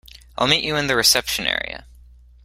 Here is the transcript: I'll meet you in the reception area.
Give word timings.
I'll 0.35 0.47
meet 0.47 0.63
you 0.63 0.75
in 0.77 0.87
the 0.87 0.95
reception 0.95 1.45
area. 1.45 1.85